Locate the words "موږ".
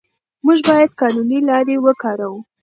0.45-0.59